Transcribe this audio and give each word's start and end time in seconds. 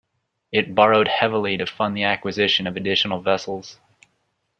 It 0.51 0.73
borrowed 0.73 1.07
heavily 1.07 1.57
to 1.57 1.67
fund 1.67 1.95
the 1.95 2.05
acquisition 2.05 2.65
of 2.65 2.75
additional 2.75 3.21
vessels. 3.21 3.77